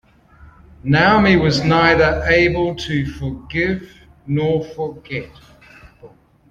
Naomi 0.83 1.35
was 1.35 1.63
neither 1.63 2.23
able 2.25 2.73
to 2.73 3.05
forgive 3.11 3.93
nor 4.25 4.65
forget. 4.65 5.29